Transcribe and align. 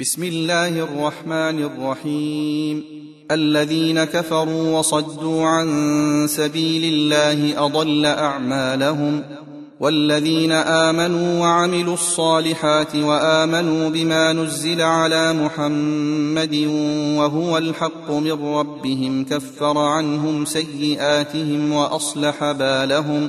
بسم 0.00 0.22
الله 0.22 0.68
الرحمن 0.68 1.62
الرحيم. 1.64 2.84
الذين 3.30 4.04
كفروا 4.04 4.78
وصدوا 4.78 5.46
عن 5.46 6.26
سبيل 6.28 6.94
الله 6.94 7.66
أضل 7.66 8.06
أعمالهم. 8.06 9.22
والذين 9.80 10.52
آمنوا 10.52 11.40
وعملوا 11.40 11.94
الصالحات 11.94 12.96
وآمنوا 12.96 13.88
بما 13.88 14.32
نزل 14.32 14.82
على 14.82 15.32
محمد 15.32 16.54
وهو 17.18 17.58
الحق 17.58 18.10
من 18.10 18.32
ربهم 18.32 19.24
كفر 19.24 19.78
عنهم 19.78 20.44
سيئاتهم 20.44 21.72
وأصلح 21.72 22.52
بالهم. 22.52 23.28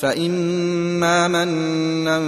فإما 0.00 1.28
منا 1.28 2.20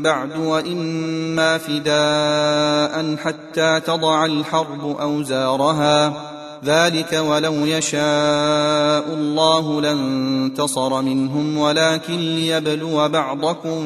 بعد 0.00 0.36
وإما 0.36 1.58
فداء 1.58 3.16
حتى 3.16 3.80
تضع 3.86 4.26
الحرب 4.26 4.96
أوزارها. 5.00 6.32
ذلك 6.64 7.12
ولو 7.12 7.52
يشاء 7.52 9.14
الله 9.14 9.80
لانتصر 9.80 11.02
منهم 11.02 11.58
ولكن 11.58 12.16
ليبلو 12.18 13.08
بعضكم 13.08 13.80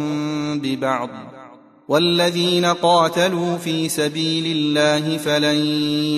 ببعض. 0.63 1.09
والذين 1.89 2.65
قاتلوا 2.65 3.57
في 3.57 3.89
سبيل 3.89 4.57
الله 4.57 5.17
فلن 5.17 5.57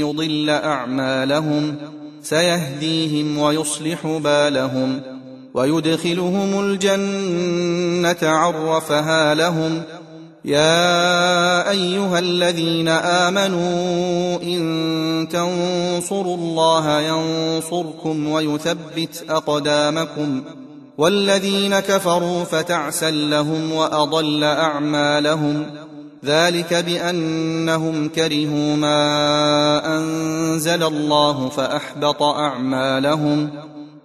يضل 0.00 0.50
أعمالهم 0.50 1.76
سيهديهم 2.22 3.38
ويصلح 3.38 4.06
بالهم. 4.06 5.17
ويدخلهم 5.58 6.60
الجنة 6.60 8.16
عرفها 8.22 9.34
لهم. 9.34 9.82
يا 10.44 11.70
أيها 11.70 12.18
الذين 12.18 12.88
آمنوا 12.88 14.42
إن 14.42 15.28
تنصروا 15.32 16.36
الله 16.36 17.00
ينصركم 17.00 18.28
ويثبت 18.28 19.24
أقدامكم. 19.30 20.42
والذين 20.98 21.80
كفروا 21.80 22.44
فتعسا 22.44 23.10
لهم 23.10 23.72
وأضل 23.72 24.44
أعمالهم. 24.44 25.66
ذلك 26.24 26.74
بأنهم 26.74 28.08
كرهوا 28.08 28.76
ما 28.76 29.96
أنزل 29.96 30.82
الله 30.82 31.48
فأحبط 31.48 32.22
أعمالهم. 32.22 33.50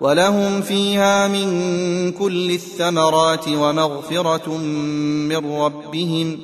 ولهم 0.00 0.62
فيها 0.62 1.28
من 1.28 2.12
كل 2.12 2.50
الثمرات 2.50 3.48
ومغفرة 3.48 4.56
من 4.56 5.60
ربهم 5.60 6.38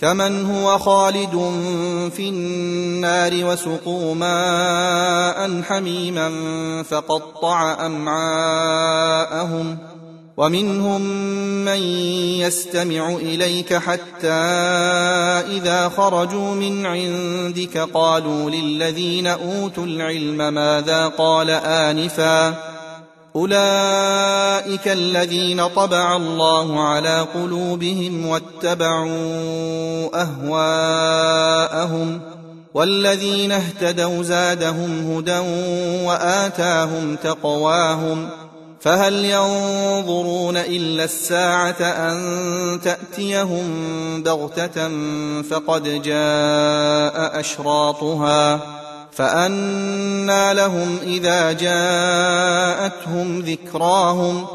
كمن 0.00 0.46
هو 0.46 0.78
خالد 0.78 1.30
في 2.16 2.28
النار 2.28 3.32
وسقوا 3.44 4.14
ماء 4.14 5.62
حميما 5.62 6.32
فقطع 6.82 7.86
أمعاءهم 7.86 9.78
ومنهم 10.36 11.00
من 11.64 11.82
يستمع 12.38 13.08
إليك 13.08 13.74
حتى 13.74 14.28
إذا 15.56 15.88
خرجوا 15.88 16.54
من 16.54 16.86
عندك 16.86 17.78
قالوا 17.78 18.50
للذين 18.50 19.26
أوتوا 19.26 19.84
العلم 19.84 20.54
ماذا 20.54 21.06
قال 21.06 21.50
آنفاً 21.50 22.77
أولئك 23.38 24.88
الذين 24.88 25.66
طبع 25.66 26.16
الله 26.16 26.88
على 26.88 27.26
قلوبهم 27.34 28.26
واتبعوا 28.26 29.08
أهواءهم 30.22 32.20
والذين 32.74 33.52
اهتدوا 33.52 34.22
زادهم 34.22 35.12
هدى 35.12 35.38
وآتاهم 36.06 37.16
تقواهم 37.16 38.28
فهل 38.80 39.24
ينظرون 39.24 40.56
إلا 40.56 41.04
الساعة 41.04 41.82
أن 41.82 42.18
تأتيهم 42.80 43.66
بغتة 44.22 44.88
فقد 45.42 46.02
جاء 46.02 47.40
أشراطها 47.40 48.60
فأنى 49.18 50.54
لهم 50.54 50.98
إذا 51.02 51.52
جاءتهم 51.52 53.40
ذكراهم 53.40 54.46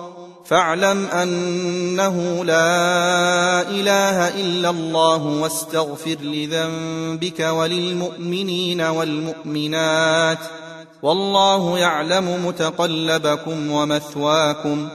فاعلم 0.45 1.05
أنه 1.05 2.45
لا 2.45 3.61
إله 3.61 4.41
إلا 4.41 4.69
الله 4.69 5.25
واستغفر 5.25 6.15
لذنبك 6.21 7.39
وللمؤمنين 7.39 8.81
والمؤمنات 8.81 10.39
والله 11.01 11.79
يعلم 11.79 12.45
متقلبكم 12.45 13.71
ومثواكم 13.71 14.89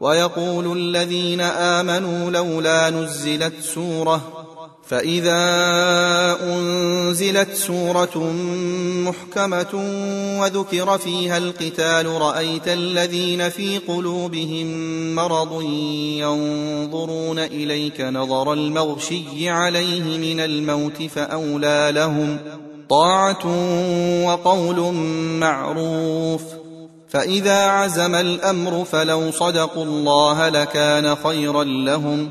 ويقول 0.00 0.78
الذين 0.78 1.40
آمنوا 1.40 2.30
لولا 2.30 2.90
نزلت 2.90 3.54
سورة 3.62 4.39
فإذا 4.90 5.42
أنزلت 6.42 7.54
سورة 7.54 8.32
محكمة 9.06 9.74
وذكر 10.40 10.98
فيها 10.98 11.38
القتال 11.38 12.06
رأيت 12.06 12.68
الذين 12.68 13.48
في 13.48 13.78
قلوبهم 13.78 14.66
مرض 15.14 15.62
ينظرون 16.20 17.38
إليك 17.38 18.00
نظر 18.00 18.52
المغشي 18.52 19.48
عليه 19.48 20.18
من 20.18 20.40
الموت 20.40 21.02
فأولى 21.02 21.90
لهم 21.94 22.38
طاعة 22.88 23.46
وقول 24.26 24.94
معروف. 25.40 26.42
فإذا 27.08 27.66
عزم 27.66 28.14
الأمر 28.14 28.84
فلو 28.84 29.30
صدقوا 29.30 29.84
الله 29.84 30.48
لكان 30.48 31.14
خيرا 31.14 31.64
لهم. 31.64 32.30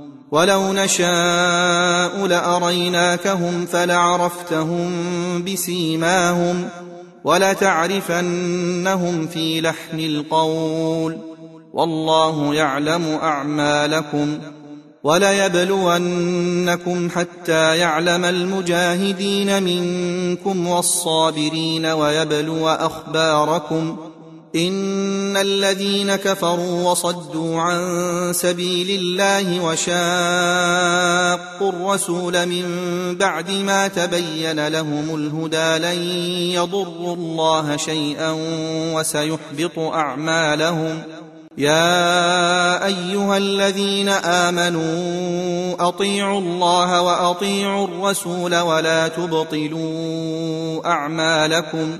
ولو 0.31 0.73
نشاء 0.73 2.25
لأريناكهم 2.25 3.65
فلعرفتهم 3.65 4.91
بسيماهم 5.43 6.69
ولتعرفنهم 7.23 9.27
في 9.27 9.61
لحن 9.61 9.99
القول 9.99 11.17
والله 11.73 12.55
يعلم 12.55 13.19
أعمالكم 13.23 14.37
وليبلونكم 15.03 17.09
حتى 17.09 17.77
يعلم 17.77 18.25
المجاهدين 18.25 19.63
منكم 19.63 20.67
والصابرين 20.67 21.85
ويبلو 21.85 22.69
أخباركم 22.69 24.10
إن 24.55 25.37
الذين 25.37 26.15
كفروا 26.15 26.91
وصدوا 26.91 27.59
عن 27.61 28.33
سبيل 28.33 28.99
الله 29.01 29.63
وشاقوا 29.65 29.91
الرسول 31.71 32.45
من 32.45 32.65
بعد 33.17 33.51
ما 33.51 33.87
تبين 33.87 34.67
لهم 34.67 35.15
الهدى 35.15 35.77
لن 35.85 36.01
يضروا 36.51 37.15
الله 37.15 37.77
شيئا 37.77 38.35
وسيحبط 38.93 39.79
أعمالهم. 39.79 41.01
يا 41.57 42.85
أيها 42.85 43.37
الذين 43.37 44.09
آمنوا 44.09 45.87
أطيعوا 45.87 46.39
الله 46.39 47.01
وأطيعوا 47.01 47.87
الرسول 47.87 48.55
ولا 48.55 49.07
تبطلوا 49.07 50.87
أعمالكم. 50.87 51.97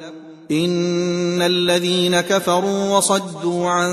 إن 0.51 1.41
الذين 1.41 2.21
كفروا 2.21 2.97
وصدوا 2.97 3.69
عن 3.69 3.91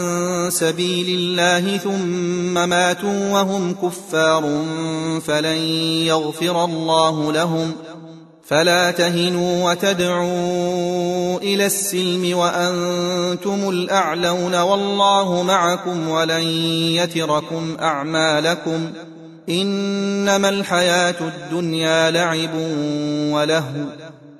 سبيل 0.51 1.19
الله 1.19 1.77
ثم 1.77 2.69
ماتوا 2.69 3.31
وهم 3.31 3.75
كفار 3.75 4.43
فلن 5.27 5.59
يغفر 6.07 6.65
الله 6.65 7.33
لهم 7.33 7.73
فلا 8.47 8.91
تهنوا 8.91 9.71
وتدعوا 9.71 11.39
إلى 11.39 11.67
السلم 11.67 12.39
وأنتم 12.39 13.69
الأعلون 13.69 14.55
والله 14.55 15.43
معكم 15.43 16.09
ولن 16.09 16.43
يتركم 16.95 17.77
أعمالكم 17.81 18.91
إنما 19.49 20.49
الحياة 20.49 21.15
الدنيا 21.21 22.11
لعب 22.11 22.55
ولهو 23.33 23.85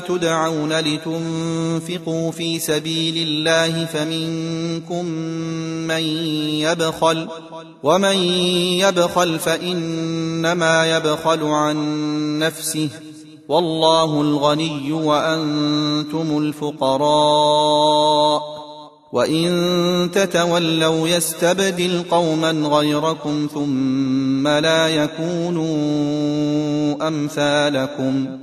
تدعون 0.00 0.72
لتنفقوا 0.72 2.30
في 2.30 2.58
سبيل 2.58 3.28
الله 3.28 3.84
فمنكم 3.84 5.04
من 5.86 6.02
يبخل 6.60 7.28
ومن 7.82 8.16
يبخل 8.80 9.38
فإنما 9.38 10.96
يبخل 10.96 11.42
عن 11.42 11.78
نفسه 12.38 12.88
والله 13.48 14.20
الغني 14.20 14.92
وأنتم 14.92 16.38
الفقراء 16.38 17.84
وإن 19.12 20.10
تتولوا 20.12 21.08
يستبدل 21.08 22.02
قوما 22.10 22.50
غيركم 22.50 23.48
ثم 23.54 24.48
لا 24.48 24.88
يكونوا 24.88 25.64
أمثالكم 27.08 28.38